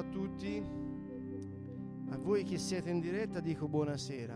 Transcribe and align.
A 0.00 0.04
tutti. 0.04 0.64
A 2.08 2.16
voi 2.16 2.42
che 2.44 2.56
siete 2.56 2.88
in 2.88 3.00
diretta 3.00 3.38
dico 3.38 3.68
buonasera. 3.68 4.34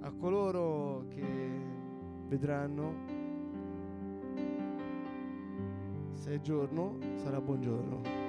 A 0.00 0.12
coloro 0.12 1.06
che 1.08 1.24
vedranno 2.28 2.94
se 6.12 6.34
è 6.34 6.40
giorno 6.42 6.98
sarà 7.14 7.40
buongiorno. 7.40 8.25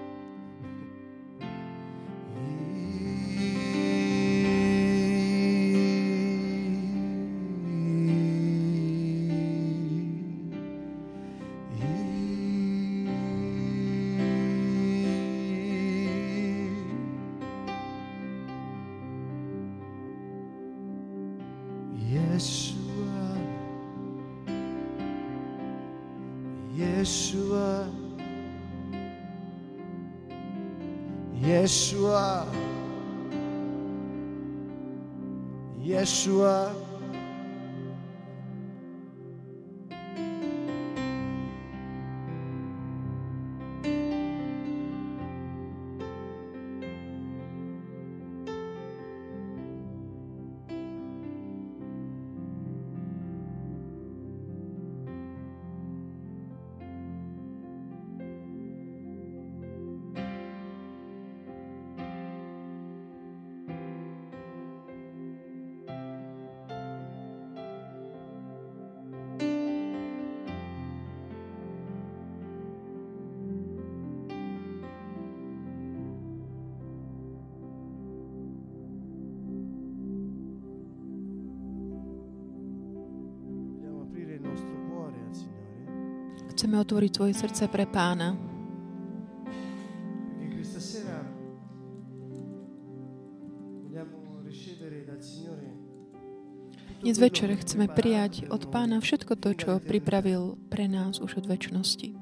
Yeshua, 31.41 32.45
Yeshua. 35.79 36.73
Otvoriť 86.87 87.11
svoje 87.11 87.33
srdce 87.35 87.67
pre 87.67 87.83
pána, 87.83 88.39
dnes 97.03 97.19
večer 97.19 97.51
chceme 97.59 97.91
prijať 97.91 98.47
od 98.47 98.71
pána 98.71 99.03
všetko 99.03 99.35
to, 99.35 99.49
čo 99.51 99.83
pripravil 99.83 100.55
pre 100.71 100.87
nás 100.87 101.19
už 101.19 101.43
od 101.43 101.45
väčšnosti. 101.51 102.15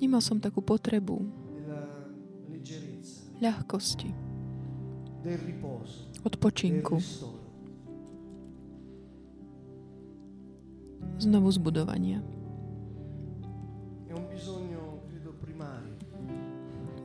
Nemal 0.00 0.20
som 0.24 0.40
takú 0.40 0.64
potrebu 0.64 1.20
ľahkosti, 3.44 4.08
odpočinku, 6.24 6.96
znovu 11.18 11.50
zbudovania. 11.50 12.22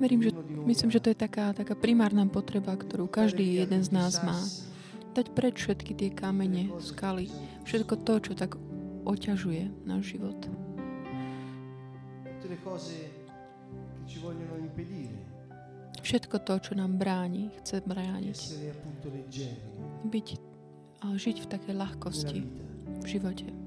Verím, 0.04 0.20
že, 0.20 0.36
myslím, 0.68 0.90
že 0.92 1.00
to 1.00 1.14
je 1.14 1.18
taká, 1.18 1.54
taká 1.56 1.80
primárna 1.80 2.28
potreba, 2.28 2.76
ktorú 2.76 3.08
každý 3.08 3.62
jeden 3.62 3.82
z 3.86 3.90
nás 3.94 4.20
má. 4.20 4.36
Dať 5.14 5.32
preč 5.32 5.62
všetky 5.64 5.94
tie 5.94 6.10
kamene, 6.10 6.74
skaly, 6.82 7.30
všetko 7.64 7.94
to, 8.02 8.14
čo 8.20 8.32
tak 8.34 8.58
oťažuje 9.06 9.86
náš 9.86 10.18
život. 10.18 10.36
Všetko 16.04 16.36
to, 16.44 16.54
čo 16.60 16.72
nám 16.76 17.00
bráni, 17.00 17.54
chce 17.62 17.80
brániť. 17.88 18.40
Byť 20.04 20.28
a 21.04 21.06
žiť 21.16 21.38
v 21.44 21.48
takej 21.48 21.74
ľahkosti 21.80 22.40
v 23.00 23.06
živote. 23.08 23.63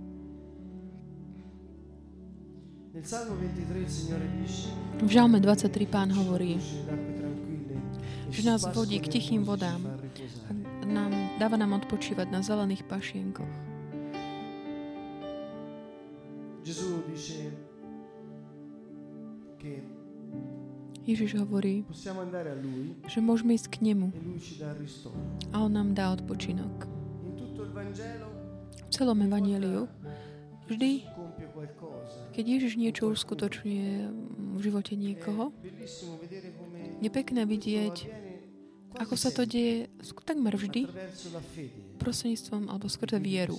V 4.97 5.09
Žalme 5.13 5.41
23 5.41 5.87
pán 5.87 6.09
hovorí, 6.17 6.57
"Conduce 6.57 6.81
le 6.89 6.93
acque 6.97 7.13
tranquille 7.21 7.77
e 8.29 8.33
že 8.33 8.43
nás 8.49 8.65
vodí 8.73 8.97
k 9.01 9.09
tichým 9.09 9.45
vodám 9.45 9.85
fa 9.85 9.93
a 9.93 10.01
riposare." 10.01 10.87
nám, 10.87 11.13
dáva 11.37 11.57
nám 11.61 11.77
odpočívať 11.83 12.31
na 12.33 12.41
zelených 12.41 12.89
pašienkoch. 12.89 13.55
Ježiš 21.07 21.39
hovorí, 21.39 21.87
že 23.07 23.19
môžeme 23.23 23.55
ísť 23.55 23.79
k 23.79 23.93
nemu 23.93 24.11
e 24.11 24.19
a 25.55 25.57
on 25.63 25.71
nám 25.71 25.95
dá 25.95 26.11
odpočinok. 26.17 26.89
V 28.75 28.91
celom 28.91 29.19
evanieliu, 29.23 29.87
vždy. 30.67 31.07
Keď 32.33 32.45
Ježiš 32.45 32.77
niečo 32.77 33.09
uskutočňuje 33.13 33.91
v 34.57 34.61
živote 34.61 34.93
niekoho, 34.97 35.53
je 37.01 37.11
pekné 37.13 37.45
vidieť, 37.49 37.97
ako 38.97 39.15
sa 39.17 39.29
to 39.29 39.45
deje 39.45 39.93
takmer 40.25 40.57
vždy 40.57 40.89
prostredníctvom 42.01 42.73
alebo 42.73 42.89
skrze 42.89 43.21
vieru 43.21 43.57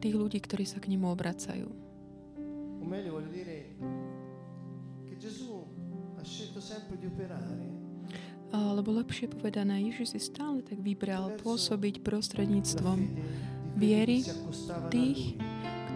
tých 0.00 0.14
ľudí, 0.16 0.40
ktorí 0.40 0.64
sa 0.64 0.80
k 0.80 0.92
nemu 0.92 1.08
obracajú. 1.08 1.68
Alebo 8.54 8.88
lepšie 8.94 9.26
povedané, 9.26 9.90
Ježiš 9.90 10.16
si 10.16 10.20
stále 10.22 10.62
tak 10.62 10.78
vybral 10.80 11.34
pôsobiť 11.42 12.00
prostredníctvom 12.00 12.98
viery 13.76 14.22
tých. 14.88 15.36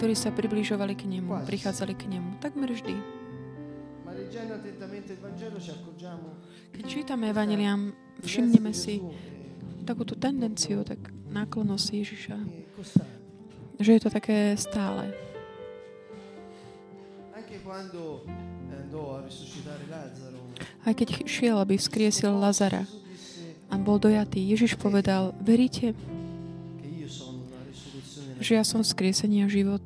Ktorí 0.00 0.16
sa 0.16 0.32
približovali 0.32 0.96
k 0.96 1.04
nemu, 1.04 1.44
prichádzali 1.44 1.92
k 1.92 2.08
nemu. 2.08 2.40
Takmer 2.40 2.72
vždy. 2.72 2.96
Keď 6.72 6.84
čítame 6.88 7.28
Evangeliam, 7.28 7.92
všimneme 8.24 8.72
si 8.72 9.04
takúto 9.84 10.16
tendenciu, 10.16 10.88
tak 10.88 11.12
náklonosť 11.28 11.86
Ježiša, 11.92 12.36
že 13.76 13.90
je 13.92 14.00
to 14.00 14.08
také 14.08 14.56
stále. 14.56 15.12
Aj 20.80 20.94
keď 20.96 21.08
šiel, 21.28 21.60
aby 21.60 21.76
vzkriesil 21.76 22.32
Lazara 22.40 22.88
a 23.68 23.76
bol 23.76 24.00
dojatý, 24.00 24.40
Ježiš 24.48 24.80
povedal, 24.80 25.36
veríte, 25.44 25.92
že 28.40 28.56
ja 28.56 28.64
som 28.64 28.80
vzkriesenie 28.80 29.44
a 29.44 29.52
život. 29.52 29.84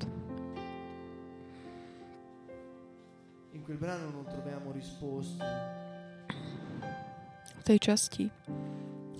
Quel 3.74 3.90
brano 3.90 4.10
non 4.10 4.22
troviamo 4.22 4.70
risposte, 4.70 5.42
V 7.58 7.62
tej 7.66 7.78
časti 7.82 8.30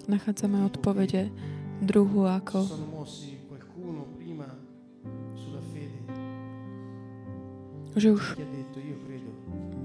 nachádzame 0.06 0.62
odpovede 0.62 1.26
druhu 1.82 2.28
ako 2.30 2.62
že 7.94 8.10
už 8.14 8.38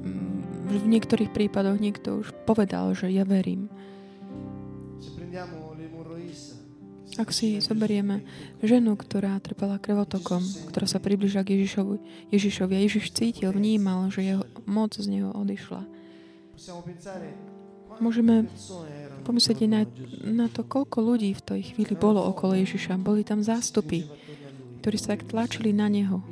mm, 0.06 0.69
v 0.69 0.86
niektorých 0.86 1.33
prípadoch 1.33 1.77
niekto 1.81 2.21
už 2.21 2.33
povedal, 2.45 2.94
že 2.98 3.10
ja 3.10 3.25
verím. 3.25 3.69
Ak 7.19 7.36
si 7.36 7.60
zoberieme 7.60 8.24
ženu, 8.63 8.95
ktorá 8.95 9.36
trpela 9.44 9.75
krvotokom, 9.75 10.39
ktorá 10.71 10.88
sa 10.88 11.04
približila 11.04 11.44
k 11.44 11.60
Ježišovi, 11.60 12.00
Ježišovi 12.31 12.74
a 12.80 12.81
Ježiš 12.88 13.12
cítil, 13.12 13.51
vnímal, 13.51 14.07
že 14.07 14.24
jeho 14.24 14.44
moc 14.63 14.95
z 14.95 15.04
neho 15.12 15.36
odišla. 15.36 15.83
Môžeme 18.00 18.48
Pomyslieť 19.24 19.68
na, 19.68 19.83
na 20.24 20.48
to, 20.48 20.63
koľko 20.63 21.04
ľudí 21.04 21.36
v 21.36 21.44
tej 21.44 21.62
chvíli 21.74 21.94
bolo 21.94 22.24
okolo 22.24 22.56
Ježiša. 22.56 22.98
Boli 22.98 23.27
tam 23.27 23.44
zástupy. 23.44 24.07
ktorí 24.80 24.95
sa 24.95 25.13
tak 25.13 25.27
tlačili 25.27 25.75
na 25.75 25.92
neho. 25.92 26.24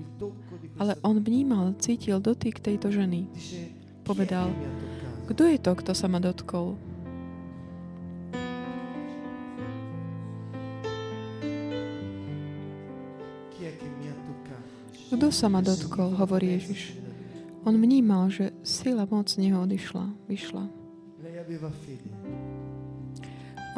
Ale 0.79 0.95
on 1.03 1.19
vnímal, 1.19 1.75
cítil 1.81 2.23
dotyk 2.23 2.63
tejto 2.63 2.93
ženy. 2.93 3.27
Povedal? 4.07 4.53
Kto 5.27 5.43
je 5.43 5.57
to, 5.59 5.71
kto 5.75 5.91
sa 5.91 6.07
ma 6.07 6.23
dotkol? 6.23 6.79
Kto 15.07 15.31
sa 15.31 15.47
ma 15.47 15.63
dotkol, 15.63 16.19
hovorí 16.19 16.59
Ježiš. 16.59 16.99
On 17.63 17.71
vnímal, 17.71 18.27
že 18.27 18.51
sila 18.59 19.07
moc 19.07 19.31
z 19.31 19.39
neho 19.39 19.63
odišla, 19.63 20.03
vyšla. 20.27 20.67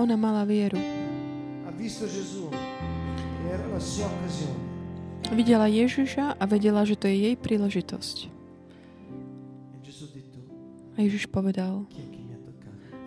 Ona 0.01 0.15
mala 0.17 0.41
vieru. 0.49 0.81
Videla 5.29 5.67
Ježiša 5.69 6.25
a 6.33 6.43
vedela, 6.49 6.81
že 6.81 6.97
to 6.97 7.05
je 7.05 7.17
jej 7.29 7.35
príležitosť. 7.37 8.17
A 10.97 11.05
Ježiš 11.05 11.29
povedal, 11.29 11.85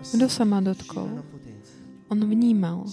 kto 0.03 0.27
sa 0.31 0.47
ma 0.47 0.63
dotkol? 0.63 1.11
On 2.07 2.19
vnímal 2.23 2.87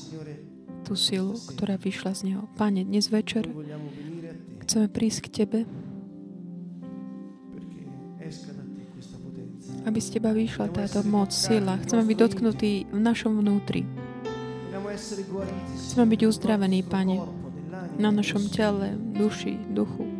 tú 0.89 0.97
silu, 0.97 1.37
ktorá 1.53 1.77
vyšla 1.77 2.17
z 2.17 2.21
neho. 2.33 2.49
Pane, 2.57 2.81
dnes 2.81 3.13
večer 3.13 3.45
chceme 4.69 4.85
prísť 4.85 5.19
k 5.25 5.29
Tebe, 5.33 5.59
aby 9.89 9.97
z 9.97 10.07
Teba 10.13 10.29
vyšla 10.29 10.69
táto 10.69 11.01
moc, 11.09 11.33
sila. 11.33 11.81
Chceme 11.81 12.05
byť 12.05 12.17
dotknutí 12.21 12.93
v 12.93 12.99
našom 13.01 13.41
vnútri. 13.41 13.89
Chceme 15.89 16.05
byť 16.05 16.21
uzdravení, 16.21 16.85
Pane, 16.85 17.17
na 17.97 18.13
našom 18.13 18.45
tele, 18.53 18.93
duši, 18.93 19.57
duchu. 19.73 20.18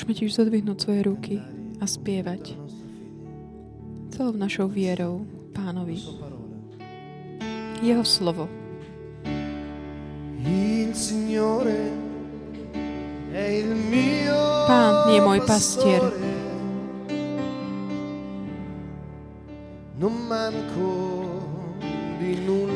Môžeme 0.00 0.16
tiež 0.16 0.32
zodvihnúť 0.32 0.78
svoje 0.80 1.00
ruky 1.04 1.36
a 1.76 1.84
spievať 1.84 2.56
celou 4.16 4.32
našou 4.32 4.64
vierou 4.64 5.28
Pánovi. 5.52 6.00
Jeho 7.84 8.00
slovo. 8.00 8.48
Pán 14.64 14.94
je 15.12 15.20
môj 15.20 15.44
pastier. 15.44 16.00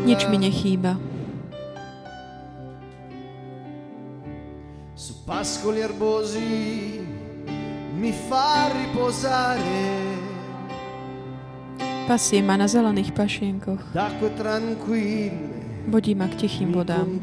Nič 0.05 0.21
mi 0.29 0.37
nechýba. 0.45 1.01
Pascoli 5.25 5.81
erbosi 5.81 7.14
mi 8.05 8.13
fa 8.13 8.69
riposare. 8.69 9.81
Pasie 12.05 12.45
ma 12.45 12.61
na 12.61 12.69
zelených 12.69 13.17
pašienkoch. 13.17 13.97
Vodí 15.89 16.13
ma 16.13 16.29
k 16.29 16.35
tichým 16.37 16.77
vodám. 16.77 17.17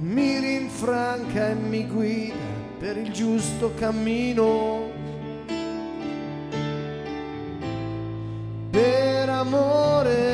Mi 0.00 0.40
rinfranca 0.40 1.52
e 1.52 1.56
mi 1.60 1.84
guida 1.84 2.40
per 2.80 2.96
il 2.96 3.12
giusto 3.12 3.76
cammino. 3.76 4.88
Per 8.72 9.28
amore 9.28 10.27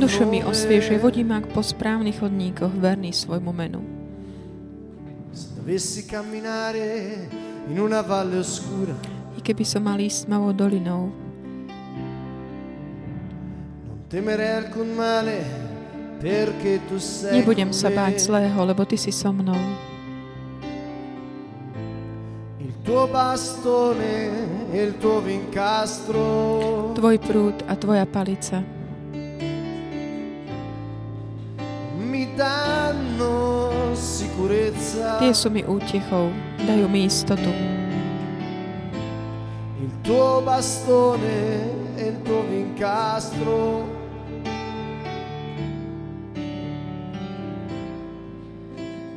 Dušu 0.00 0.26
mi 0.28 0.44
osviežuje, 0.44 0.98
vodí 0.98 1.22
ma 1.24 1.40
po 1.40 1.62
správnych 1.62 2.20
chodníkoch, 2.20 2.74
verný 2.76 3.14
svojmu 3.14 3.52
menu. 3.54 3.80
I 9.32 9.40
keby 9.40 9.64
som 9.64 9.82
mal 9.86 9.98
ísť 10.02 10.26
tmavou 10.26 10.50
dolinou, 10.50 11.14
nebudem 17.32 17.70
sa 17.72 17.88
báť 17.88 18.14
zlého, 18.20 18.58
lebo 18.66 18.82
Ty 18.84 18.96
si 18.98 19.14
so 19.14 19.30
mnou. 19.32 19.62
Tuo 22.82 23.06
bastone 23.06 24.34
e 24.74 24.82
il 24.82 24.98
tuo 24.98 25.22
vincastro. 25.22 26.18
Tvoj 26.98 27.16
prúd 27.22 27.62
a 27.70 27.78
Tvoja 27.78 28.02
palica 28.02 28.81
Tie 34.92 35.32
sú 35.32 35.48
mi 35.48 35.64
útechou, 35.64 36.28
dajú 36.68 36.84
mi 36.84 37.08
istotu. 37.08 37.48
Il 39.82 39.90
tuo 40.04 40.44
bastone 40.44 41.64
e 41.96 42.12
il 42.12 42.16
tuo 42.22 42.44
vincastro 42.46 43.88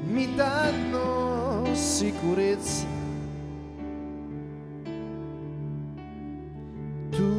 mi 0.08 0.26
danno 0.34 1.66
sicurezza. 1.76 2.88
Tu 7.12 7.30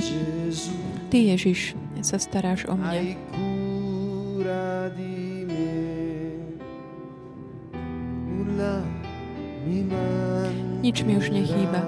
Gesù 0.00 0.72
Ty, 1.12 1.36
Ježiš, 1.36 1.76
sa 2.00 2.16
staráš 2.16 2.64
o 2.64 2.72
mňa. 2.72 3.14
Nič 10.92 11.08
mi 11.08 11.16
už 11.16 11.32
nechýba. 11.32 11.80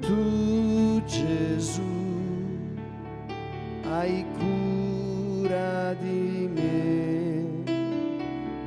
Tu 0.00 0.16
Gesù 1.04 1.84
hai 3.84 4.24
cura 4.40 5.92
di 6.00 6.48
me. 6.48 6.88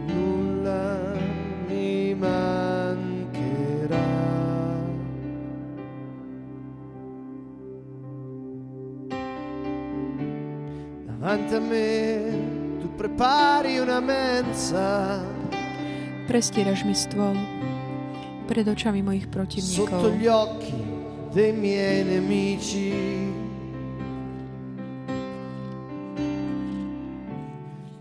Nulla 0.05 1.17
mi 1.65 2.13
mancherà. 2.13 4.05
Davanti 11.09 11.57
a 11.57 11.61
me 11.65 11.89
tu 12.77 12.93
prepari 12.93 13.81
una 13.81 13.97
mensa 13.97 15.40
Prestieraš 16.31 16.87
mi 16.87 16.95
stôl 16.95 17.35
pred 18.47 18.63
očami 18.63 19.03
mojich 19.03 19.27
sotto 19.27 19.35
protivníkov. 19.35 20.15
gli 20.15 20.31
occhi 20.31 20.79
dei 21.35 21.51
miei 21.51 22.07
nemici. 22.07 22.87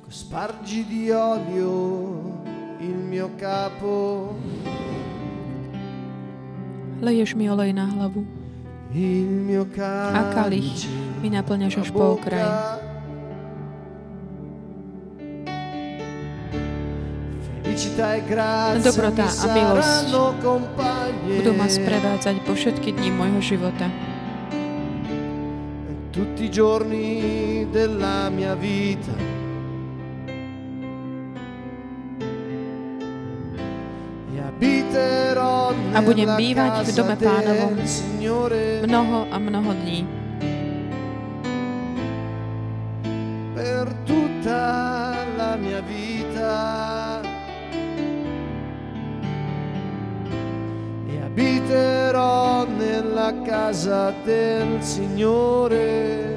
Spargi 0.06 0.86
di 0.86 1.10
olio 1.10 1.74
il 2.78 2.94
mio 2.94 3.34
capo, 3.34 4.30
Leješ 7.02 7.34
mi 7.34 7.50
olej 7.50 7.74
na 7.74 7.90
hlavu 7.90 8.22
a 10.14 10.22
kalich 10.38 10.86
mi 11.18 11.34
naplňaš 11.34 11.82
až 11.82 11.90
po 11.90 12.14
okraj. 12.14 12.89
Dobrota 18.80 19.26
a 19.28 19.44
milosť 19.52 20.08
budú 21.28 21.52
ma 21.54 21.66
sprevádzať 21.68 22.36
po 22.48 22.52
všetky 22.56 22.96
dní 22.96 23.10
môjho 23.12 23.40
života. 23.40 23.86
Tutti 26.10 26.46
i 26.46 26.52
giorni 26.52 27.12
della 27.70 28.28
mia 28.34 28.58
vita. 28.58 29.14
A 35.90 35.98
budem 36.04 36.28
bývať 36.36 36.86
v 36.86 36.90
dome 36.92 37.14
pánovom 37.16 37.72
mnoho 38.84 39.18
a 39.30 39.36
mnoho 39.38 39.70
dní. 39.80 40.00
Per 43.54 43.86
tutta 44.04 44.64
la 45.38 45.56
mia 45.56 45.80
vita. 45.84 46.89
Casa 53.50 54.14
del 54.24 54.80
Signore. 54.80 56.29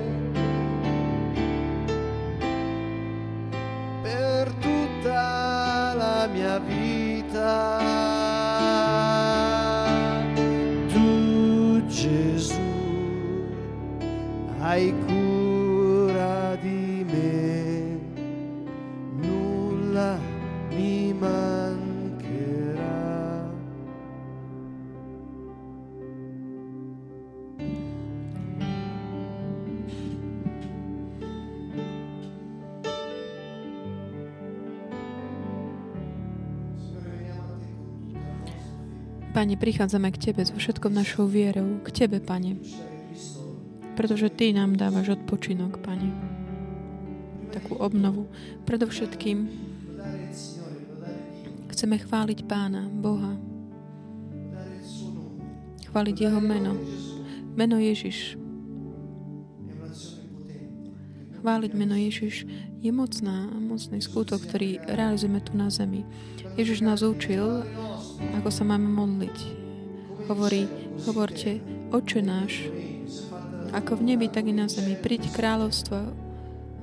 Pane, 39.34 39.58
prichádzame 39.58 40.14
k 40.14 40.30
Tebe 40.30 40.46
so 40.46 40.54
všetkou 40.54 40.94
našou 40.94 41.26
vierou. 41.26 41.82
K 41.82 42.06
Tebe, 42.06 42.22
Pane. 42.22 42.54
Pretože 43.98 44.30
Ty 44.30 44.54
nám 44.54 44.78
dávaš 44.78 45.18
odpočinok, 45.18 45.82
Pane. 45.82 46.14
Takú 47.50 47.74
obnovu. 47.82 48.30
Predovšetkým 48.70 49.50
chceme 51.74 51.98
chváliť 51.98 52.46
Pána, 52.46 52.86
Boha. 52.94 53.34
Chváliť 55.90 56.16
Jeho 56.30 56.38
meno. 56.38 56.78
Meno 57.58 57.82
Ježiš. 57.82 58.38
Chváliť 61.42 61.72
meno 61.74 61.98
Ježiš 61.98 62.46
je 62.86 62.92
mocná, 62.94 63.50
mocný 63.50 63.98
skutok, 63.98 64.46
ktorý 64.46 64.78
realizujeme 64.86 65.42
tu 65.42 65.58
na 65.58 65.74
zemi. 65.74 66.06
Ježiš 66.54 66.86
nás 66.86 67.02
učil, 67.02 67.66
ako 68.40 68.50
sa 68.50 68.64
máme 68.68 68.90
modliť. 68.90 69.38
Hovorí, 70.30 70.68
hovorte, 71.04 71.60
oče 71.92 72.20
náš, 72.24 72.72
ako 73.74 73.98
v 74.00 74.14
nebi, 74.14 74.30
tak 74.30 74.46
i 74.46 74.54
na 74.54 74.70
zemi. 74.70 74.94
Príď 74.94 75.34
kráľovstvo, 75.34 75.98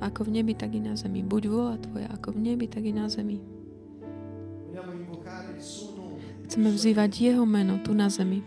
ako 0.02 0.26
v 0.26 0.30
nebi, 0.42 0.58
tak 0.58 0.74
i 0.74 0.82
na 0.82 0.98
zemi. 0.98 1.22
Buď 1.22 1.42
vola 1.46 1.74
Tvoja, 1.78 2.10
ako 2.10 2.34
v 2.34 2.38
nebi, 2.50 2.66
tak 2.66 2.82
i 2.82 2.92
na 2.92 3.06
zemi. 3.06 3.38
Chceme 6.50 6.68
vzývať 6.74 7.10
Jeho 7.14 7.46
meno 7.46 7.78
tu 7.78 7.94
na 7.94 8.10
zemi. 8.10 8.42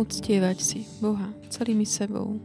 Uctievať 0.00 0.58
si 0.64 0.88
Boha 1.04 1.28
celými 1.52 1.84
sebou. 1.84 2.40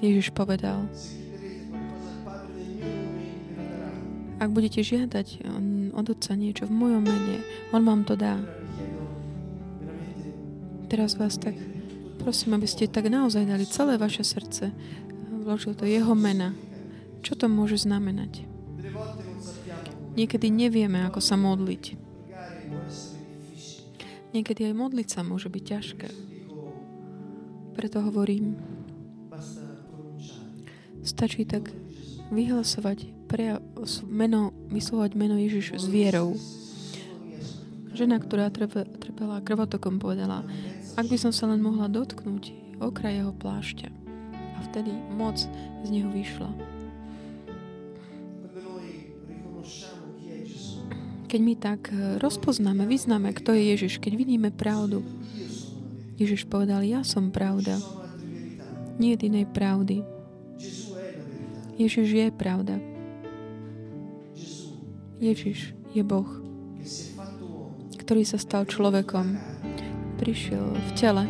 Lo 0.00 0.44
darà. 0.56 0.80
ak 4.40 4.48
budete 4.48 4.80
žiadať 4.80 5.44
od 5.92 6.06
Otca 6.08 6.32
niečo 6.32 6.64
v 6.64 6.72
mojom 6.72 7.04
mene, 7.04 7.44
On 7.76 7.84
vám 7.84 8.08
to 8.08 8.16
dá. 8.16 8.40
Teraz 10.88 11.20
vás 11.20 11.36
tak 11.36 11.54
prosím, 12.16 12.56
aby 12.56 12.64
ste 12.64 12.88
tak 12.88 13.12
naozaj 13.12 13.44
dali 13.44 13.68
celé 13.68 14.00
vaše 14.00 14.24
srdce. 14.24 14.72
Vložil 15.44 15.76
to 15.76 15.84
Jeho 15.84 16.16
mena. 16.16 16.56
Čo 17.20 17.36
to 17.36 17.46
môže 17.52 17.84
znamenať? 17.84 18.48
Niekedy 20.16 20.48
nevieme, 20.48 21.04
ako 21.04 21.20
sa 21.20 21.36
modliť. 21.36 22.00
Niekedy 24.32 24.72
aj 24.72 24.74
modliť 24.74 25.08
sa 25.12 25.20
môže 25.20 25.52
byť 25.52 25.62
ťažké. 25.68 26.08
Preto 27.76 28.00
hovorím, 28.02 28.69
stačí 31.02 31.44
tak 31.48 31.70
vyhlasovať 32.30 33.28
s- 33.86 34.02
meno, 34.06 34.54
vyslovať 34.70 35.10
meno 35.14 35.38
Ježiš 35.38 35.78
s 35.78 35.86
vierou. 35.86 36.34
Žena, 37.90 38.22
ktorá 38.22 38.48
trpe, 38.54 38.86
trpela 39.02 39.42
krvotokom, 39.42 39.98
povedala, 39.98 40.46
ak 40.94 41.06
by 41.10 41.16
som 41.18 41.32
sa 41.34 41.50
len 41.50 41.58
mohla 41.58 41.90
dotknúť 41.90 42.78
okraj 42.78 43.22
jeho 43.22 43.34
plášťa. 43.34 43.88
A 44.56 44.58
vtedy 44.70 44.94
moc 45.14 45.36
z 45.84 45.88
neho 45.90 46.08
vyšla. 46.08 46.50
Keď 51.30 51.40
my 51.46 51.54
tak 51.54 51.94
eh, 51.94 52.18
rozpoznáme, 52.18 52.90
vyznáme, 52.90 53.30
kto 53.30 53.54
je 53.54 53.62
Ježiš, 53.74 54.02
keď 54.02 54.12
vidíme 54.18 54.50
pravdu, 54.50 55.06
Ježiš 56.20 56.44
povedal, 56.44 56.84
ja 56.84 57.00
som 57.00 57.32
pravda, 57.32 57.80
nie 59.00 59.16
je 59.16 59.24
pravdy. 59.48 60.19
Ježiš 61.80 62.12
je 62.12 62.28
pravda. 62.28 62.76
Ježiš 65.16 65.72
je 65.96 66.02
Boh, 66.04 66.28
ktorý 67.96 68.20
sa 68.28 68.36
stal 68.36 68.68
človekom. 68.68 69.40
Prišiel 70.20 70.76
v 70.76 70.90
tele. 70.92 71.24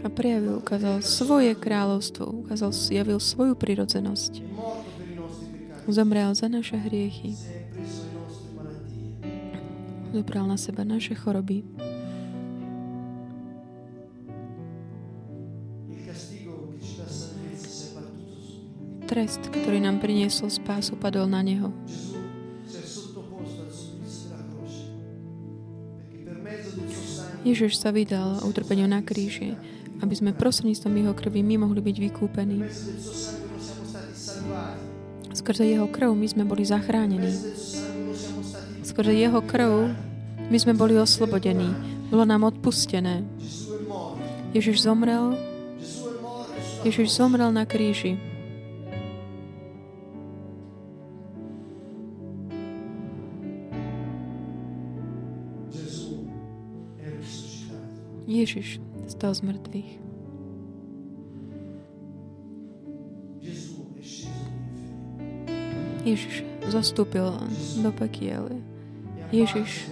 a 0.00 0.08
prejavil, 0.08 0.64
ukázal 0.64 1.04
svoje 1.04 1.52
kráľovstvo, 1.52 2.48
ukázal, 2.48 2.72
javil 2.88 3.20
svoju 3.20 3.52
prirodzenosť. 3.52 4.40
Zomrel 5.84 6.32
za 6.32 6.48
naše 6.48 6.80
hriechy, 6.80 7.36
zobral 10.10 10.44
na 10.46 10.58
seba 10.58 10.82
naše 10.82 11.14
choroby. 11.14 11.62
Trest, 19.10 19.42
ktorý 19.50 19.82
nám 19.82 19.98
priniesol 19.98 20.54
spásu, 20.54 20.94
padol 20.94 21.26
na 21.26 21.42
neho. 21.42 21.74
Ježiš 27.42 27.80
sa 27.80 27.90
vydal 27.90 28.38
utrpeniu 28.46 28.86
na 28.86 29.02
kríži, 29.02 29.58
aby 29.98 30.14
sme 30.14 30.36
prostredníctvom 30.36 30.94
jeho 30.94 31.12
krvi 31.16 31.42
my 31.42 31.66
mohli 31.66 31.80
byť 31.82 31.96
vykúpení. 32.06 32.58
Skrze 35.34 35.64
jeho 35.66 35.88
krv 35.90 36.14
my 36.14 36.26
sme 36.30 36.44
boli 36.46 36.62
zachránení. 36.62 37.32
Skrze 38.90 39.14
jeho 39.14 39.38
krv 39.38 39.94
my 40.50 40.58
sme 40.58 40.74
boli 40.74 40.98
oslobodení. 40.98 41.70
Bolo 42.10 42.26
nám 42.26 42.50
odpustené. 42.50 43.22
Ježiš 44.50 44.82
zomrel, 44.82 45.38
Ježiš 46.82 47.14
zomrel 47.14 47.54
na 47.54 47.62
kríži. 47.62 48.18
Ježiš 58.26 58.82
stal 59.06 59.38
z 59.38 59.40
mŕtvych. 59.46 59.92
Ježiš 66.02 66.42
zastúpil 66.74 67.30
do 67.86 67.94
pekiel. 67.94 68.50
Ježiš 69.30 69.86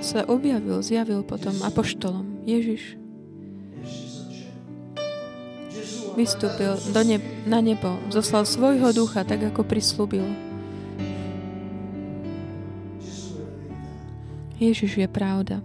sa 0.00 0.22
objavil, 0.24 0.78
zjavil 0.80 1.26
potom 1.26 1.54
apoštolom. 1.66 2.46
Ježiš 2.46 2.94
vystúpil 6.14 6.74
do 6.90 7.00
Spirito 7.02 7.48
na 7.50 7.58
nebo, 7.64 7.96
zoslal 8.12 8.44
svojho 8.44 8.92
ducha, 8.92 9.24
tak 9.24 9.42
ako 9.42 9.66
prislúbil. 9.66 10.26
Ježiš 14.60 15.00
je 15.00 15.08
pravda. 15.08 15.64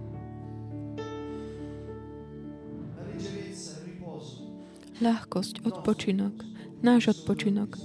Ľahkosť, 5.04 5.68
odpočinok, 5.68 6.32
náš 6.80 7.12
odpočinok 7.12 7.76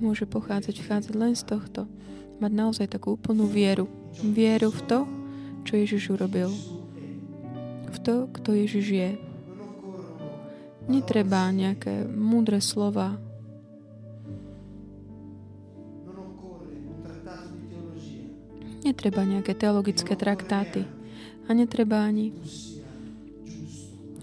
môže 0.00 0.24
pochádzať, 0.24 0.80
vchádzať 0.80 1.12
len 1.12 1.36
z 1.36 1.44
tohto. 1.44 1.84
Mať 2.40 2.52
naozaj 2.52 2.86
takú 2.96 3.20
úplnú 3.20 3.44
vieru. 3.44 3.84
Vieru 4.24 4.72
v 4.72 4.80
to, 4.88 4.98
čo 5.68 5.72
Ježiš 5.76 6.16
urobil. 6.16 6.48
V 7.92 7.98
to, 8.00 8.30
kto 8.32 8.56
Ježiš 8.56 8.86
je. 8.88 9.10
Netreba 10.86 11.50
nejaké 11.52 12.06
múdre 12.06 12.62
slova. 12.62 13.18
Netreba 18.86 19.26
nejaké 19.26 19.52
teologické 19.58 20.14
traktáty. 20.14 20.86
A 21.46 21.54
netreba 21.54 22.06
ani, 22.06 22.30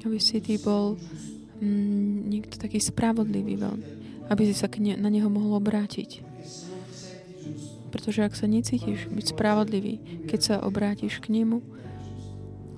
aby 0.04 0.18
si 0.20 0.40
ty 0.40 0.60
bol 0.60 0.96
mm, 1.64 2.16
niekto 2.28 2.56
taký 2.60 2.80
spravodlivý 2.80 3.56
veľmi, 3.60 3.88
aby 4.28 4.42
si 4.48 4.56
sa 4.56 4.68
ne, 4.80 4.96
na 5.00 5.08
neho 5.08 5.32
mohol 5.32 5.60
obrátiť. 5.60 6.33
Pretože 8.04 8.28
ak 8.28 8.36
sa 8.36 8.52
necítiš 8.52 9.08
byť 9.08 9.32
spravodlivý, 9.32 10.28
keď 10.28 10.40
sa 10.44 10.56
obrátiš 10.60 11.24
k 11.24 11.40
nemu, 11.40 11.64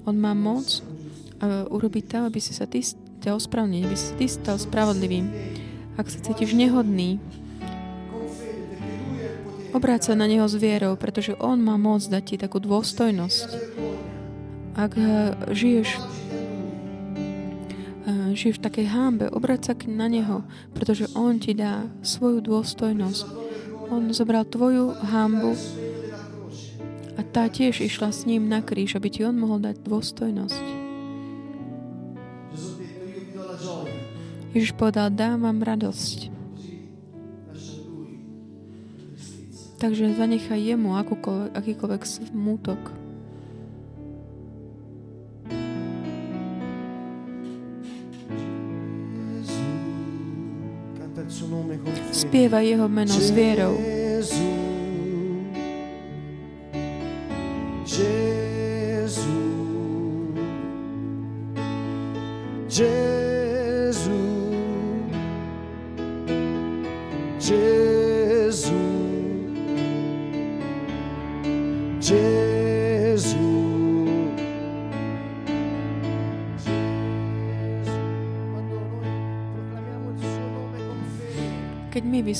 on 0.06 0.14
má 0.22 0.38
moc 0.38 0.86
uh, 1.42 1.66
urobiť 1.66 2.14
to, 2.14 2.30
aby 2.30 2.38
si 2.38 2.54
sa 2.54 2.70
ty 2.70 2.86
ťa 3.26 3.34
ospravnil, 3.34 3.90
aby 3.90 3.98
si 3.98 4.14
ty 4.22 4.30
stal 4.30 4.62
spravodlivým. 4.62 5.26
Ak 5.98 6.14
sa 6.14 6.22
cítiš 6.22 6.54
nehodný, 6.54 7.18
obráť 9.74 10.14
sa 10.14 10.14
na 10.14 10.30
Neho 10.30 10.46
s 10.46 10.62
vierou, 10.62 10.94
pretože 10.94 11.34
On 11.42 11.58
má 11.58 11.74
moc 11.74 12.06
dať 12.06 12.22
ti 12.22 12.36
takú 12.38 12.62
dôstojnosť. 12.62 13.50
Ak 14.78 14.94
uh, 14.94 15.34
žiješ 15.50 16.06
žiješ 18.36 18.62
v 18.62 18.66
takej 18.70 18.88
hámbe, 18.94 19.26
obráť 19.34 19.74
sa 19.74 19.74
na 19.90 20.06
Neho, 20.06 20.46
pretože 20.78 21.10
On 21.18 21.34
ti 21.42 21.58
dá 21.58 21.90
svoju 22.06 22.46
dôstojnosť. 22.46 23.45
On 23.94 24.02
zobral 24.10 24.46
tvoju 24.50 24.98
hámbu 24.98 25.54
a 27.16 27.22
tá 27.24 27.46
tiež 27.48 27.86
išla 27.86 28.10
s 28.10 28.26
ním 28.26 28.50
na 28.50 28.60
kríž, 28.66 28.98
aby 28.98 29.08
ti 29.14 29.22
On 29.24 29.38
mohol 29.38 29.62
dať 29.62 29.86
dôstojnosť. 29.86 30.66
Ježiš 34.56 34.72
povedal, 34.80 35.12
dám 35.12 35.44
vám 35.44 35.60
radosť. 35.62 36.32
Takže 39.76 40.16
zanechaj 40.16 40.60
jemu 40.64 40.96
akýkoľvek 41.52 42.02
smútok. 42.08 43.05
Spieva 52.36 52.60
jeho 52.60 52.92
meno 52.92 53.16
s 53.16 53.32
vierou. 53.32 53.95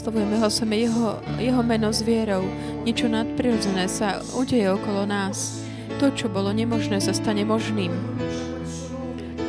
Vyslovujeme 0.06 0.38
hlasujeme 0.38 0.78
jeho, 0.78 1.18
jeho 1.42 1.66
meno 1.66 1.90
s 1.90 2.06
vierou. 2.06 2.46
Niečo 2.86 3.10
nadprirodzené 3.10 3.90
sa 3.90 4.22
udeje 4.38 4.70
okolo 4.70 5.02
nás. 5.10 5.66
To, 5.98 6.14
čo 6.14 6.30
bolo 6.30 6.54
nemožné, 6.54 7.02
sa 7.02 7.10
stane 7.10 7.42
možným. 7.42 7.90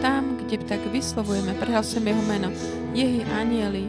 Tam, 0.01 0.41
kde 0.41 0.57
tak 0.65 0.81
vyslovujeme, 0.89 1.53
prehlasujeme 1.61 2.09
jeho 2.09 2.25
meno, 2.25 2.49
jeho 2.97 3.21
anieli 3.37 3.85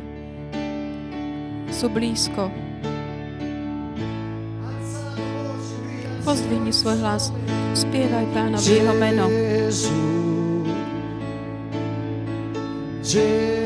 sú 1.72 1.88
blízko. 1.88 2.52
Pozdvihni 6.28 6.76
svoj 6.76 7.00
hlas, 7.00 7.32
spievaj 7.80 8.28
pánovi 8.36 8.68
jeho 8.76 8.92
meno. 9.00 9.32
Jesus. 13.08 13.57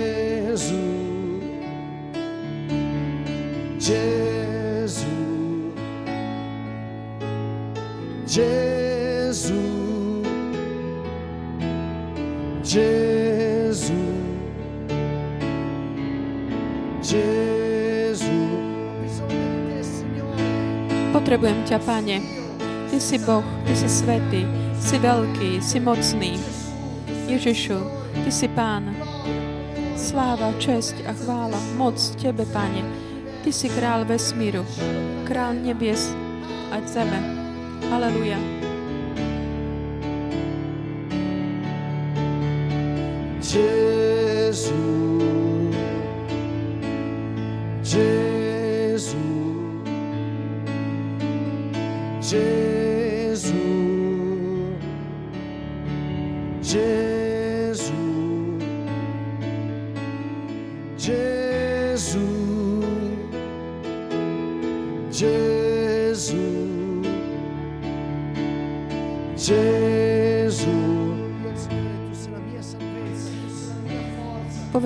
Potrebujem 21.41 21.65
ťa, 21.73 21.79
Pane. 21.81 22.17
Ty 22.93 22.97
si 23.01 23.17
Boh, 23.17 23.41
Ty 23.65 23.73
si 23.73 23.89
svetý, 23.89 24.45
si 24.77 25.01
veľký, 25.01 25.57
si 25.57 25.81
mocný. 25.81 26.37
Ježišu, 27.25 27.81
Ty 28.13 28.29
si 28.29 28.45
Pán. 28.53 28.93
Sláva, 29.97 30.53
česť 30.61 31.01
a 31.09 31.17
chvála, 31.17 31.57
moc 31.81 31.97
Tebe, 32.21 32.45
Pane. 32.45 32.85
Ty 33.41 33.49
si 33.49 33.73
král 33.73 34.05
vesmíru, 34.05 34.61
král 35.25 35.57
nebies 35.57 36.13
a 36.69 36.77
zeme. 36.85 37.17
Aleluja. 37.89 38.37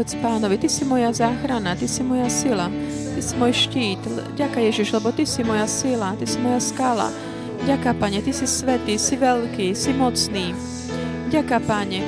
Povedz 0.05 0.21
pánovi, 0.21 0.61
Ty 0.61 0.69
si 0.69 0.85
moja 0.85 1.09
záchrana, 1.09 1.73
Ty 1.73 1.89
si 1.89 2.05
moja 2.05 2.29
sila, 2.29 2.69
Ty 3.17 3.21
si 3.25 3.33
môj 3.41 3.53
štít. 3.57 4.05
Ďaká 4.37 4.61
Ježiš, 4.61 4.93
lebo 4.93 5.09
Ty 5.09 5.25
si 5.25 5.41
moja 5.41 5.65
sila, 5.65 6.13
Ty 6.13 6.29
si 6.29 6.37
moja 6.37 6.61
skala. 6.61 7.09
Ďaká, 7.65 7.97
Pane, 7.97 8.21
Ty 8.21 8.29
si 8.29 8.45
svetý, 8.45 9.01
si 9.01 9.17
veľký, 9.17 9.73
si 9.73 9.97
mocný. 9.97 10.53
Ďaká, 11.33 11.57
Pane, 11.57 12.05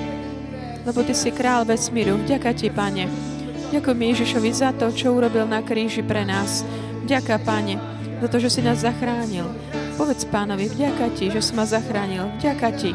lebo 0.86 1.02
Ty 1.02 1.18
si 1.18 1.34
král 1.34 1.66
vesmíru. 1.66 2.22
Ďaká 2.22 2.54
Ti, 2.54 2.70
Pane. 2.70 3.10
Ďakujem 3.74 4.02
Ježišovi 4.14 4.50
za 4.54 4.78
to, 4.78 4.94
čo 4.94 5.18
urobil 5.18 5.50
na 5.50 5.66
kríži 5.66 6.06
pre 6.06 6.22
nás. 6.22 6.62
Ďaká, 7.02 7.42
Pane, 7.42 7.82
za 8.22 8.30
to, 8.30 8.38
že 8.38 8.54
si 8.54 8.62
nás 8.62 8.86
zachránil. 8.86 9.50
Povedz 9.98 10.22
pánovi, 10.30 10.70
vďaka 10.70 11.18
Ti, 11.18 11.34
že 11.34 11.42
si 11.42 11.58
ma 11.58 11.66
zachránil. 11.66 12.30
Vďaka 12.38 12.70
Ti, 12.78 12.94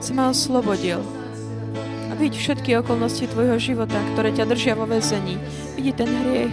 si 0.00 0.16
ma 0.16 0.32
oslobodil. 0.32 1.17
Vidí 2.18 2.34
všetky 2.34 2.82
okolnosti 2.82 3.30
tvojho 3.30 3.62
života, 3.62 3.94
ktoré 4.12 4.34
ťa 4.34 4.50
držia 4.50 4.74
vo 4.74 4.90
väzení. 4.90 5.38
Vidí 5.78 5.94
ten 5.94 6.10
hriech. 6.10 6.50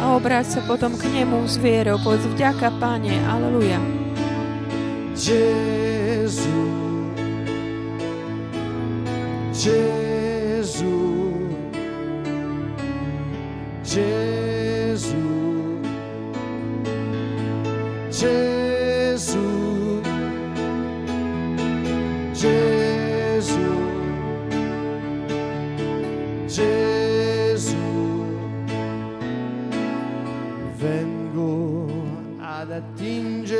A 0.00 0.16
obráť 0.16 0.56
sa 0.56 0.60
potom 0.64 0.96
k 0.96 1.12
nemu 1.12 1.44
s 1.44 1.60
vierou. 1.60 2.00
Povedz 2.00 2.24
vďaka, 2.24 2.72
Páne. 2.80 3.20
Aleluja. 3.28 3.76
Jezu. 5.12 6.58
Jezu. 9.52 10.96
Jezu. 13.84 15.28
Jezu. 18.08 18.51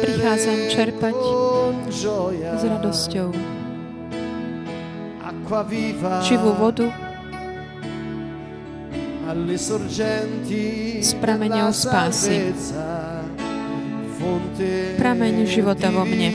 Prichádzam 0.02 0.58
čerpať 0.66 1.16
s 2.58 2.62
radosťou. 2.66 3.28
Živú 6.26 6.50
vodu 6.58 6.90
prameňou 11.22 11.70
della 11.70 11.76
spásy. 11.76 12.50
Prameň 14.98 15.34
života 15.46 15.88
vo 15.94 16.02
mne. 16.02 16.30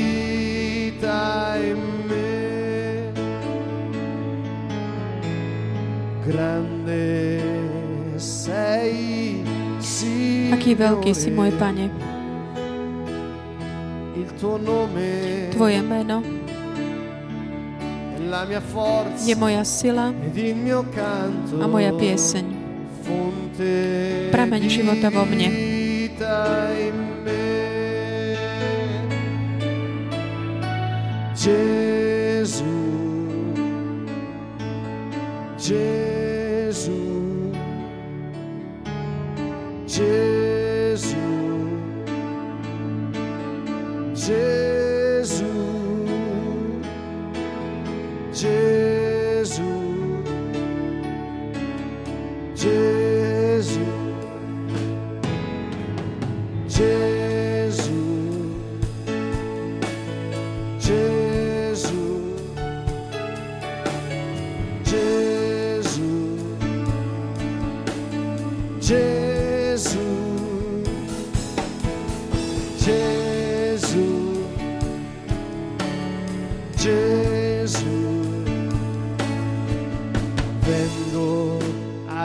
Aký 10.51 10.71
veľký 10.75 11.11
si 11.15 11.29
môj 11.31 11.51
Pane. 11.55 12.16
Tvoje 15.51 15.81
meno 15.81 16.23
je 19.25 19.35
moja 19.35 19.63
sila 19.63 20.11
a 21.61 21.65
moja 21.67 21.91
pieseň. 21.95 22.45
Prameň 24.31 24.61
života 24.69 25.07
vo 25.09 25.23
mne. 25.23 25.77
vita 26.17 26.37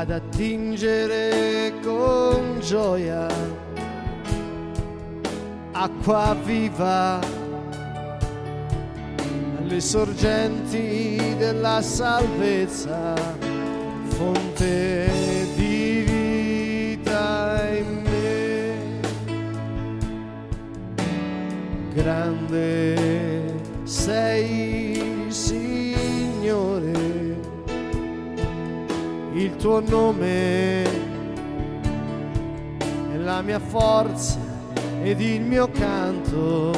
ad 0.03 0.11
attingere 0.11 1.73
con 1.81 2.59
gioia 2.59 3.29
acqua 5.71 6.37
viva 6.43 7.21
alle 9.59 9.81
sorgenti 9.81 11.37
della 11.39 11.81
salvezza, 11.83 13.15
fonte 14.09 15.09
di 15.55 16.03
vita 16.97 17.69
in 17.71 18.03
me. 18.03 19.01
Grande 21.95 23.02
tuo 29.63 29.79
nome 29.79 30.83
è 33.13 33.17
la 33.17 33.43
mia 33.43 33.61
forza 33.61 34.41
ed 35.05 35.21
il 35.21 35.41
mio 35.41 35.71
canto, 35.71 36.73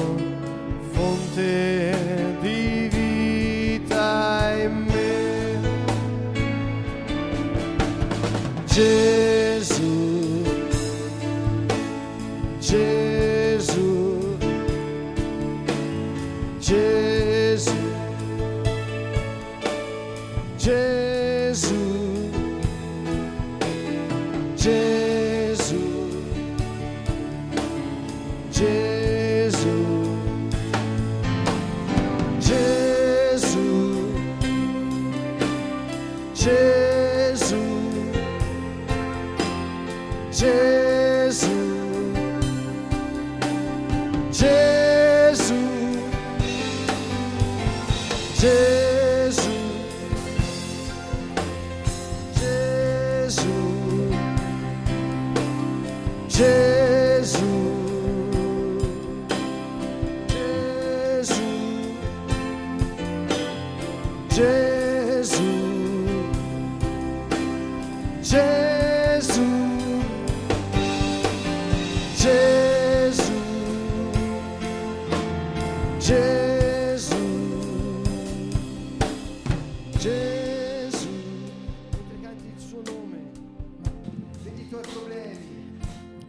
fonte 0.90 2.36
di 2.42 2.90
vita 2.92 4.52
in 4.62 4.84
me. 4.84 5.58
Gesù, 8.66 9.43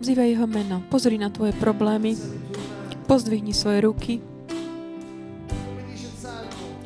Vzývaj 0.05 0.37
jeho 0.37 0.45
meno. 0.45 0.85
Pozri 0.85 1.17
na 1.17 1.33
tvoje 1.33 1.49
problémy. 1.57 2.13
Pozdvihni 3.09 3.57
svoje 3.57 3.89
ruky. 3.89 4.21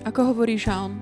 Ako 0.07 0.31
hovorí 0.31 0.55
žalm. 0.55 0.95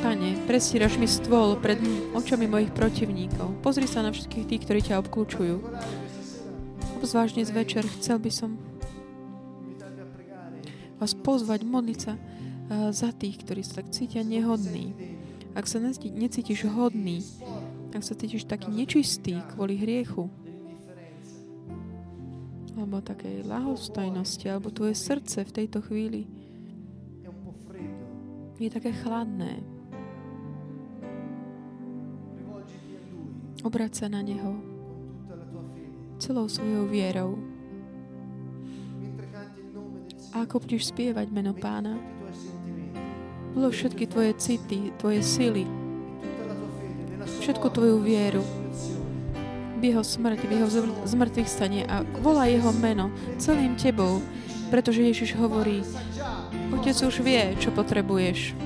Pane, 0.00 0.40
prestíraš 0.48 0.96
mi 0.96 1.04
stôl 1.04 1.60
pred 1.60 1.76
očami 2.16 2.48
mojich 2.48 2.72
protivníkov. 2.72 3.60
Pozri 3.60 3.84
sa 3.84 4.00
na 4.00 4.08
všetkých 4.08 4.48
tých, 4.48 4.62
ktorí 4.64 4.80
ťa 4.80 5.04
obklúčujú. 5.04 5.60
Obzvlášť 6.96 7.44
dnes 7.44 7.52
večer 7.52 7.84
chcel 8.00 8.24
by 8.24 8.32
som 8.32 8.56
vás 10.96 11.12
pozvať, 11.12 11.60
modliť 11.60 11.98
sa 12.00 12.16
eh, 12.16 12.88
za 12.88 13.12
tých, 13.12 13.44
ktorí 13.44 13.60
sa 13.60 13.84
tak 13.84 13.92
cítia 13.92 14.24
nehodní. 14.24 15.13
Ak 15.54 15.70
sa 15.70 15.78
necíti- 15.78 16.10
necítiš 16.10 16.66
hodný, 16.66 17.22
ak 17.94 18.02
sa 18.02 18.18
cítiš 18.18 18.44
taký 18.50 18.74
nečistý 18.74 19.38
kvôli 19.54 19.78
hriechu, 19.78 20.26
alebo 22.74 22.98
takej 22.98 23.46
lahostajnosti, 23.46 24.50
alebo 24.50 24.74
tvoje 24.74 24.98
srdce 24.98 25.46
v 25.46 25.54
tejto 25.54 25.78
chvíli 25.86 26.26
je 28.58 28.70
také 28.70 28.90
chladné. 28.90 29.62
Obrať 33.64 34.04
sa 34.04 34.06
na 34.10 34.20
Neho 34.20 34.74
celou 36.18 36.46
svojou 36.46 36.86
vierou. 36.86 37.38
A 40.34 40.42
ako 40.42 40.66
budeš 40.66 40.90
spievať 40.90 41.30
meno 41.30 41.54
Pána, 41.54 41.94
bolo 43.54 43.70
všetky 43.70 44.10
tvoje 44.10 44.34
city, 44.34 44.90
tvoje 44.98 45.22
sily, 45.22 45.64
všetku 47.40 47.70
tvoju 47.70 48.02
vieru 48.02 48.42
v 49.78 49.82
Jeho 49.94 50.02
smrti, 50.02 50.44
v 50.50 50.52
Jeho 50.58 50.68
zmrtvých 51.06 51.48
stane 51.48 51.86
a 51.86 52.02
volá 52.18 52.50
Jeho 52.50 52.74
meno 52.74 53.14
celým 53.38 53.78
tebou, 53.78 54.18
pretože 54.74 55.06
Ježiš 55.06 55.38
hovorí, 55.38 55.86
Otec 56.74 56.98
už 57.06 57.22
vie, 57.22 57.54
čo 57.62 57.70
potrebuješ. 57.70 58.58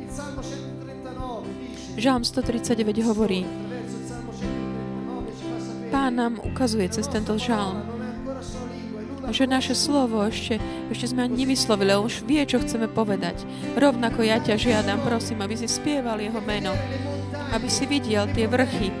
il 0.00 0.08
Salmo 0.08 0.40
139 0.40 1.44
dice, 1.68 2.00
Žalm 2.00 2.24
139 2.24 3.04
hovorí, 3.04 3.44
attraverso 3.44 3.96
il 4.00 4.06
Salmo 4.08 4.32
139 4.32 5.36
ci 5.36 5.44
fa 5.44 5.58
sapere 5.60 5.90
Pán 5.92 6.12
nám 6.16 6.34
ukazuje 6.40 6.88
cez 6.88 7.04
tento 7.04 7.36
žalm, 7.36 7.91
že 9.32 9.50
naše 9.50 9.74
slovo 9.74 10.22
ešte, 10.22 10.60
ešte 10.92 11.10
sme 11.10 11.26
ani 11.26 11.42
nevyslovili, 11.44 11.96
už 11.98 12.22
vie, 12.28 12.44
čo 12.44 12.60
chceme 12.60 12.86
povedať. 12.86 13.42
Rovnako 13.74 14.22
ja 14.22 14.38
ťa 14.38 14.56
žiadam, 14.60 15.00
prosím, 15.02 15.40
aby 15.42 15.56
si 15.56 15.66
spieval 15.66 16.20
jeho 16.20 16.38
meno, 16.44 16.76
aby 17.56 17.68
si 17.68 17.88
videl 17.88 18.28
tie 18.30 18.46
vrchy 18.46 18.92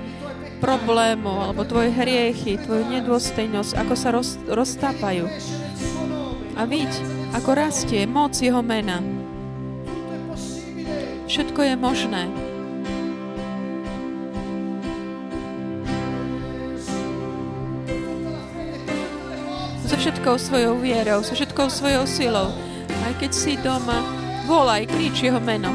problémov, 0.58 1.50
alebo 1.50 1.66
tvoje 1.66 1.90
hriechy, 1.90 2.54
tvoju 2.54 2.86
nedôstojnosť, 2.86 3.72
ako 3.82 3.94
sa 3.98 4.08
roz, 4.14 4.38
roztápajú. 4.46 5.26
A 6.54 6.62
vidť, 6.68 6.94
ako 7.34 7.50
rastie 7.56 8.06
moc 8.06 8.36
jeho 8.38 8.62
mena. 8.62 9.00
Všetko 11.26 11.60
je 11.64 11.74
možné. 11.80 12.51
Všetkou 20.02 20.34
svojou 20.34 20.82
vierou, 20.82 21.22
so 21.22 21.30
všetkou 21.30 21.70
svojou 21.70 22.02
silou. 22.10 22.50
Aj 23.06 23.14
keď 23.22 23.30
si 23.30 23.54
doma, 23.54 24.02
volaj, 24.50 24.90
kríč 24.90 25.22
jeho 25.22 25.38
meno. 25.38 25.70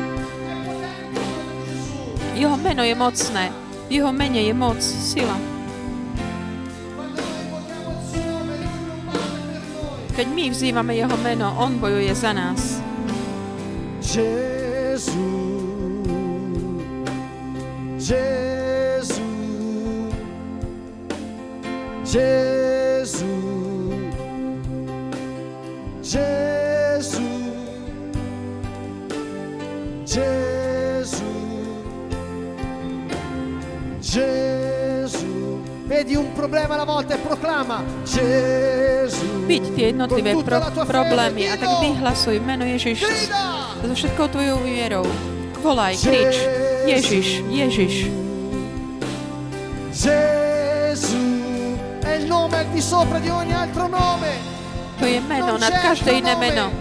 Jeho 2.35 2.59
meno 2.59 2.83
je 2.83 2.91
mocné. 2.91 3.55
Jeho 3.87 4.11
mene 4.11 4.43
je 4.43 4.51
moc, 4.51 4.83
sila. 4.83 5.31
Keď 10.11 10.27
my 10.27 10.45
vzývame 10.51 10.91
jeho 10.99 11.15
meno, 11.23 11.55
on 11.55 11.79
bojuje 11.79 12.11
za 12.11 12.35
nás. 12.35 12.83
Gesù, 14.03 15.23
Gesù, 17.95 19.29
Gesù, 22.03 22.56
Vedi 36.07 36.19
un 36.19 36.31
problema 36.31 36.75
alla 36.75 36.85
volta 36.85 37.15
e 37.15 37.17
proclama 37.19 37.83
Gesù. 38.07 39.43
Byť 39.43 39.63
tie 39.75 39.91
jednotlivé 39.91 40.39
pro- 40.39 40.71
problémy 40.87 41.51
a 41.51 41.59
tak 41.59 41.83
vyhlasuj 41.83 42.39
meno 42.47 42.63
Ježiš 42.63 43.03
so 43.03 43.91
všetkou 43.91 44.31
tvojou 44.31 44.63
vierou. 44.63 45.03
Volaj, 45.59 45.99
krič. 45.99 46.47
Ježiš, 46.87 47.43
Ježiš. 47.51 48.07
Gesù 49.91 51.19
è 51.99 52.23
il 52.23 52.23
nome 52.23 52.55
al 52.55 52.71
di 52.71 52.79
sopra 52.79 53.19
di 53.19 53.27
ogni 53.27 53.51
altro 53.51 53.91
nome. 53.91 54.31
To 55.03 55.05
je 55.11 55.19
meno 55.27 55.59
nad 55.59 55.75
každé 55.75 56.23
iné 56.23 56.39
meno. 56.39 56.71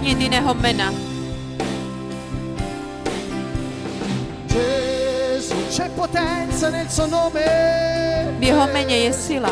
Nie 0.00 0.16
iného 0.16 0.56
mena. 0.56 1.11
C'è 5.82 5.90
potenza 5.90 6.68
nel 6.68 6.88
suo 6.88 7.06
nome. 7.06 8.34
V 8.38 8.42
jeho 8.42 8.66
mene 8.66 8.92
je 8.92 9.12
sila. 9.12 9.50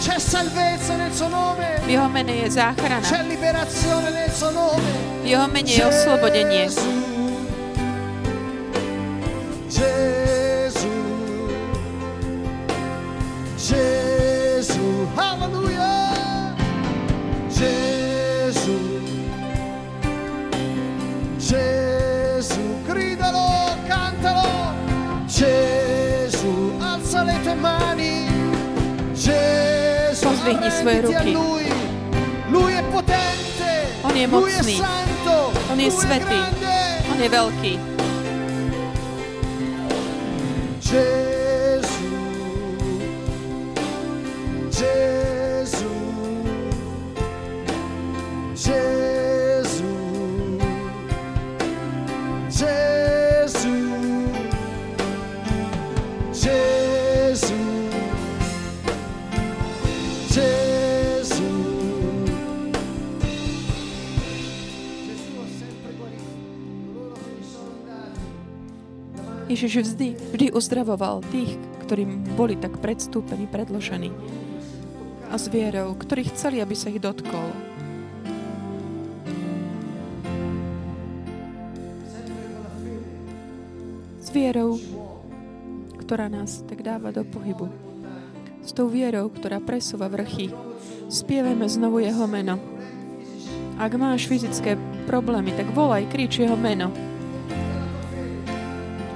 C'è 0.00 0.18
salvezza 0.18 0.96
nel 0.96 1.12
suo 1.12 1.28
nome. 1.28 1.80
V 1.84 1.88
jeho 1.88 2.08
mene 2.08 2.32
je 2.32 2.50
záchrana. 2.50 3.00
C'è 3.00 3.22
liberazione 3.22 4.10
nel 4.10 4.32
suo 4.32 4.50
nome. 4.50 4.82
V 5.22 5.26
jeho 5.26 5.46
mene 5.46 5.70
je 5.70 5.84
oslobodenie. 5.84 6.66
Gesù. 6.66 6.90
Gesù. 9.68 10.88
Gesù. 13.56 14.84
Pozdvihni 30.24 30.70
svoje 30.70 30.98
ruky. 31.04 31.32
On 34.04 34.14
je 34.16 34.26
mocný. 34.28 34.76
On 35.72 35.78
je 35.80 35.90
grande. 36.20 36.76
On 37.12 37.18
je 37.18 37.28
veľký. 37.28 37.72
Gesù, 40.94 41.23
Ježiš 69.54 69.86
vždy, 69.86 70.18
vždy 70.34 70.46
uzdravoval 70.50 71.22
tých, 71.30 71.54
ktorým 71.86 72.26
boli 72.34 72.58
tak 72.58 72.74
predstúpení, 72.82 73.46
predložení. 73.46 74.10
A 75.30 75.38
s 75.38 75.46
vierou, 75.46 75.94
ktorí 75.94 76.26
chceli, 76.26 76.58
aby 76.58 76.74
sa 76.74 76.90
ich 76.90 76.98
dotkol. 76.98 77.54
S 84.18 84.34
vierou, 84.34 84.74
ktorá 86.02 86.26
nás 86.26 86.66
tak 86.66 86.82
dáva 86.82 87.14
do 87.14 87.22
pohybu. 87.22 87.70
S 88.66 88.74
tou 88.74 88.90
vierou, 88.90 89.30
ktorá 89.30 89.62
presúva 89.62 90.10
vrchy. 90.10 90.50
Spievajme 91.06 91.70
znovu 91.70 92.02
jeho 92.02 92.26
meno. 92.26 92.58
Ak 93.78 93.94
máš 93.94 94.26
fyzické 94.26 94.74
problémy, 95.06 95.54
tak 95.54 95.70
volaj, 95.70 96.10
krič 96.10 96.42
jeho 96.42 96.58
meno 96.58 97.13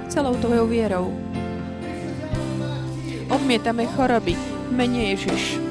celou 0.09 0.35
tvojou 0.35 0.67
vierou. 0.67 1.13
Odmietame 3.29 3.85
choroby 3.85 4.33
mene 4.73 5.13
Ježiš. 5.13 5.61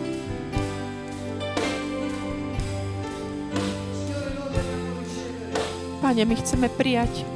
Pane, 5.98 6.22
my 6.24 6.34
chceme 6.38 6.70
prijať 6.70 7.26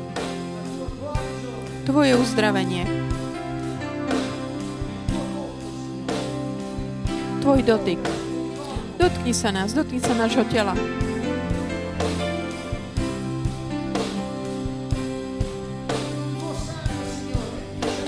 Tvoje 1.82 2.14
uzdravenie. 2.14 2.86
Tvoj 7.42 7.60
dotyk. 7.66 7.98
Dotkni 9.02 9.34
sa 9.34 9.50
nás, 9.50 9.74
dotkni 9.74 9.98
sa 9.98 10.14
nášho 10.14 10.46
tela. 10.46 10.78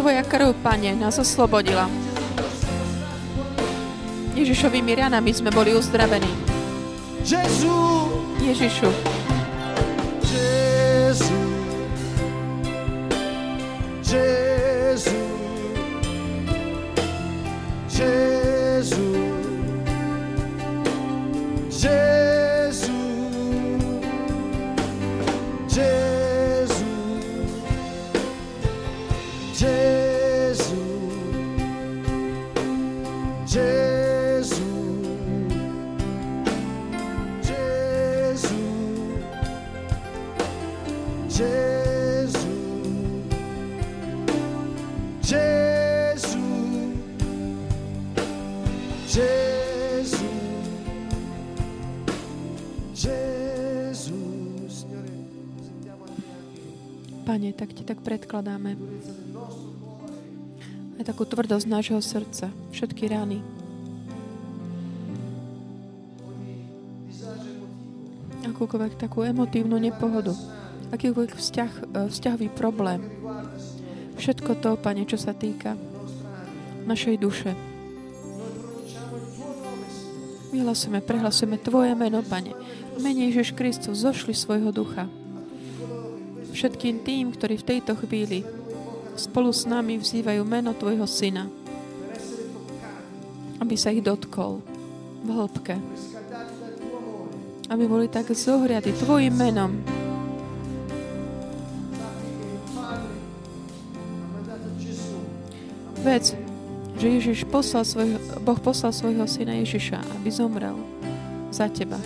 Tvoja 0.05 0.21
krv, 0.21 0.53
Pane, 0.61 0.93
nás 1.01 1.17
oslobodila. 1.17 1.89
Ježišovými 4.37 5.01
ranami 5.01 5.33
sme 5.33 5.49
boli 5.49 5.73
uzdravení. 5.73 6.29
Gesù, 7.25 8.13
Ježišu, 8.37 8.93
Pane, 49.15 49.23
tak 57.55 57.71
Ti 57.71 57.87
tak 57.87 58.03
predkladáme 58.03 58.75
aj 60.99 61.05
takú 61.07 61.23
tvrdosť 61.23 61.67
nášho 61.71 62.03
srdca, 62.03 62.51
všetky 62.75 63.07
rány. 63.07 63.39
akúkoľvek 68.55 68.95
takú 68.95 69.27
emotívnu 69.27 69.75
nepohodu, 69.83 70.31
akýkoľvek 70.95 71.35
vzťah, 71.35 71.71
e, 71.75 71.83
vzťahový 72.07 72.55
problém. 72.55 73.03
Všetko 74.15 74.63
to, 74.63 74.79
Pane, 74.79 75.03
čo 75.11 75.19
sa 75.19 75.35
týka 75.35 75.75
našej 76.87 77.19
duše. 77.19 77.74
Vyhlasujeme, 80.55 81.03
prehlasujeme 81.03 81.59
Tvoje 81.59 81.99
meno, 81.99 82.23
Pane. 82.23 82.55
Mene 83.03 83.27
Ježiš 83.27 83.59
Kristus 83.59 84.07
zošli 84.07 84.39
svojho 84.39 84.71
ducha. 84.71 85.11
Všetkým 86.55 87.03
tým, 87.03 87.35
ktorí 87.35 87.59
v 87.59 87.69
tejto 87.75 87.99
chvíli 87.99 88.47
spolu 89.19 89.51
s 89.51 89.67
nami 89.67 89.99
vzývajú 89.99 90.47
meno 90.47 90.71
Tvojho 90.71 91.11
Syna, 91.11 91.51
aby 93.59 93.75
sa 93.75 93.91
ich 93.91 93.99
dotkol 93.99 94.63
v 95.27 95.29
hĺbke. 95.35 95.75
Aby 97.67 97.85
boli 97.91 98.07
tak 98.07 98.31
zohriati 98.31 98.95
Tvojim 98.95 99.35
menom. 99.35 99.83
Vec, 106.07 106.44
že 107.05 107.21
Ježiš 107.21 107.45
poslal 107.45 107.85
svoj, 107.85 108.17
Boh 108.41 108.57
poslal 108.57 108.89
svojho 108.89 109.29
syna 109.29 109.61
Ježiša, 109.61 110.01
aby 110.17 110.29
zomrel 110.33 110.73
za 111.53 111.69
teba. 111.69 112.01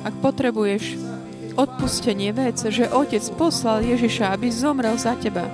Ak 0.00 0.16
potrebuješ 0.24 0.96
odpustenie, 1.52 2.32
vec, 2.32 2.56
že 2.56 2.88
Otec 2.88 3.20
poslal 3.36 3.84
Ježiša, 3.84 4.32
aby 4.32 4.48
zomrel 4.48 4.96
za 4.96 5.12
teba. 5.20 5.44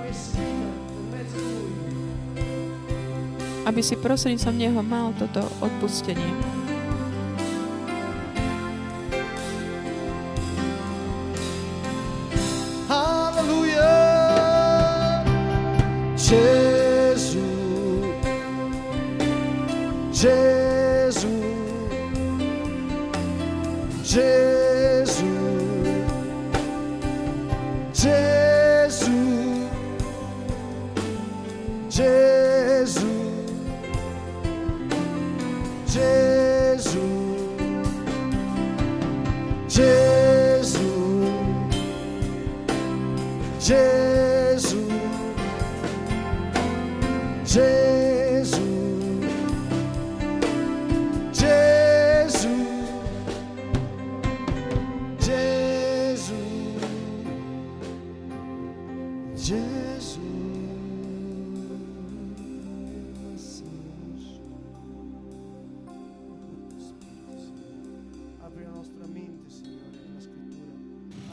Aby 3.67 3.83
si 3.83 3.99
prostredníctvom 3.99 4.55
Neho 4.55 4.79
mal 4.79 5.11
toto 5.19 5.43
odpustenie. 5.59 6.60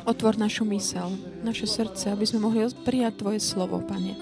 Otvor 0.09 0.41
našu 0.41 0.65
mysel, 0.65 1.13
naše 1.45 1.69
srdce, 1.69 2.09
aby 2.09 2.25
sme 2.25 2.41
mohli 2.41 2.65
prijať 2.81 3.21
Tvoje 3.21 3.45
slovo, 3.45 3.77
Pane. 3.85 4.17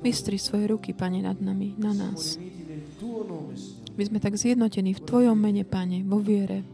Vystri 0.00 0.40
svoje 0.40 0.72
ruky, 0.72 0.96
Pane, 0.96 1.20
nad 1.20 1.36
nami, 1.36 1.76
na 1.76 1.92
nás. 1.92 2.40
My 3.92 4.02
sme 4.08 4.16
tak 4.16 4.40
zjednotení 4.40 4.96
v 4.96 5.04
Tvojom 5.04 5.36
mene, 5.36 5.68
Pane, 5.68 6.00
vo 6.00 6.16
viere, 6.16 6.64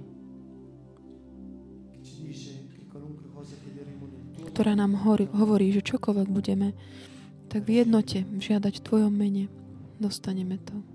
ktorá 4.54 4.78
nám 4.78 5.02
hovorí, 5.34 5.74
že 5.74 5.82
čokoľvek 5.82 6.28
budeme, 6.30 6.78
tak 7.50 7.66
v 7.66 7.82
jednote 7.82 8.22
žiadať 8.38 8.78
v 8.78 8.84
Tvojom 8.86 9.10
mene, 9.10 9.50
dostaneme 10.02 10.58
to. 10.58 10.91